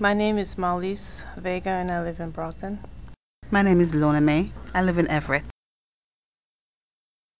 [0.00, 2.78] My name is Marlies Vega and I live in Broughton.
[3.50, 4.52] My name is Lorna May.
[4.72, 5.42] I live in Everett.